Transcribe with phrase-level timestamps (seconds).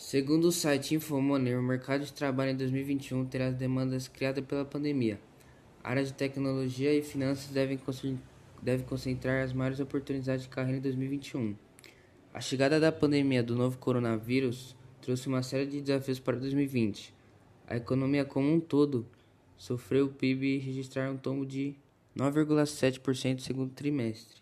[0.00, 4.64] Segundo o site Infomoney, o mercado de trabalho em 2021 terá as demandas criadas pela
[4.64, 5.20] pandemia.
[5.84, 11.54] A área de tecnologia e finanças deve concentrar as maiores oportunidades de carreira em 2021.
[12.32, 17.14] A chegada da pandemia do novo coronavírus trouxe uma série de desafios para 2020.
[17.68, 19.06] A economia como um todo
[19.54, 21.76] sofreu o PIB registrar um tombo de
[22.16, 24.40] 9,7% no segundo trimestre,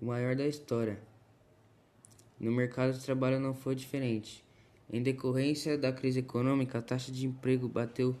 [0.00, 1.15] o maior da história.
[2.38, 4.44] No mercado de trabalho não foi diferente.
[4.92, 8.14] Em decorrência da crise econômica, a taxa de emprego bateu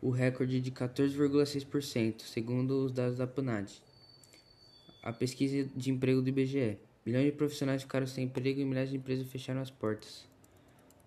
[0.00, 3.72] o recorde de 14,6%, segundo os dados da PNAD.
[5.02, 6.78] A pesquisa de emprego do IBGE.
[7.06, 10.28] Milhões de profissionais ficaram sem emprego e milhares de empresas fecharam as portas.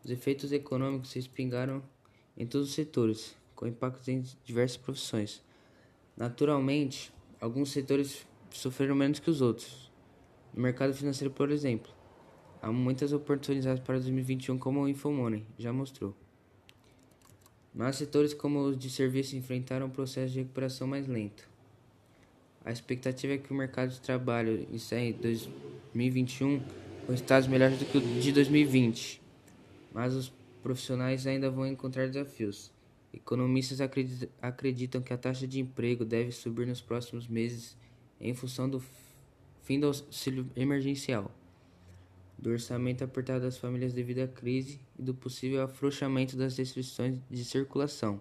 [0.03, 1.83] Os efeitos econômicos se espingaram
[2.37, 5.41] em todos os setores, com impactos em diversas profissões.
[6.17, 9.91] Naturalmente, alguns setores sofreram menos que os outros.
[10.53, 11.94] No mercado financeiro, por exemplo,
[12.65, 16.15] Há muitas oportunidades para 2021, como o Infomoney já mostrou.
[17.71, 21.47] Mas setores como os de serviços enfrentaram um processo de recuperação mais lento.
[22.65, 26.59] A expectativa é que o mercado de trabalho encerre 2021
[27.05, 29.21] com estados melhores do que o de 2020,
[29.93, 32.71] mas os profissionais ainda vão encontrar desafios.
[33.13, 33.79] Economistas
[34.41, 37.77] acreditam que a taxa de emprego deve subir nos próximos meses
[38.19, 38.81] em função do
[39.61, 41.31] fim do auxílio emergencial
[42.37, 47.43] do orçamento apertado das famílias devido à crise e do possível afrouxamento das restrições de
[47.43, 48.19] circulação,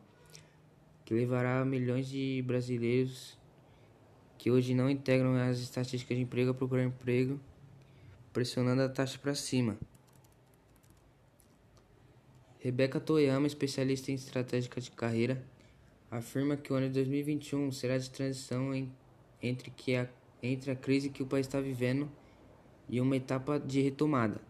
[1.04, 3.36] que levará a milhões de brasileiros
[4.38, 7.40] que hoje não integram as estatísticas de emprego a procurar emprego,
[8.32, 9.78] pressionando a taxa para cima.
[12.60, 15.44] Rebeca Toyama, especialista em estratégia de carreira,
[16.10, 18.72] afirma que o ano de 2021 será de transição
[19.42, 20.08] entre, que a,
[20.42, 22.10] entre a crise que o país está vivendo
[22.88, 24.40] e uma etapa de retomada,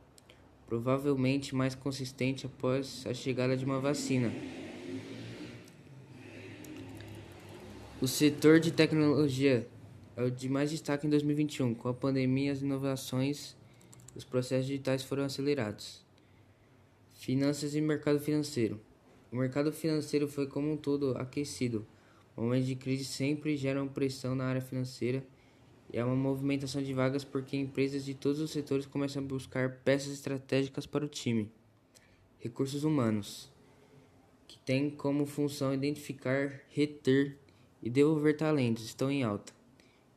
[0.66, 4.32] provavelmente mais consistente após a chegada de uma vacina.
[8.00, 9.66] O setor de tecnologia
[10.16, 11.74] é o de mais destaque em 2021.
[11.74, 13.56] Com a pandemia, as inovações
[14.14, 16.04] e os processos digitais foram acelerados.
[17.14, 18.80] Finanças e mercado financeiro.
[19.32, 21.86] O mercado financeiro foi como um todo aquecido.
[22.36, 25.24] Momentos de crise sempre geram pressão na área financeira
[25.92, 30.12] é uma movimentação de vagas porque empresas de todos os setores começam a buscar peças
[30.12, 31.50] estratégicas para o time.
[32.38, 33.50] Recursos humanos,
[34.46, 37.38] que tem como função identificar, reter
[37.82, 39.52] e devolver talentos, estão em alta.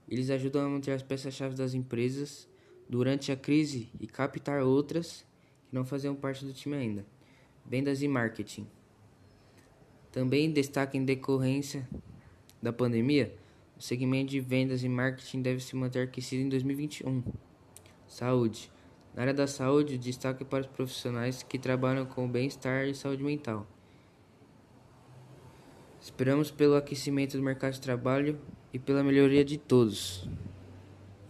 [0.09, 2.47] Eles ajudam a manter as peças-chave das empresas
[2.89, 5.25] durante a crise e captar outras
[5.67, 7.05] que não faziam parte do time ainda.
[7.65, 8.67] Vendas e marketing.
[10.11, 11.87] Também destaque em decorrência
[12.61, 13.35] da pandemia
[13.77, 17.23] o segmento de vendas e marketing deve se manter aquecido em 2021.
[18.07, 18.71] Saúde.
[19.13, 23.67] Na área da saúde, destaque para os profissionais que trabalham com bem-estar e saúde mental.
[26.01, 28.39] Esperamos pelo aquecimento do mercado de trabalho
[28.73, 30.27] e pela melhoria de todos.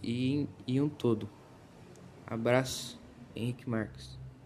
[0.03, 1.29] E, e um todo.
[2.25, 2.99] Abraço,
[3.35, 4.17] Henrique Marques.